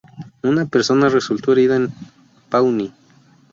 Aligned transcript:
Una 0.41 0.65
persona 0.65 1.09
resultó 1.09 1.51
herida 1.51 1.75
en 1.75 1.91
Pawnee. 2.49 2.91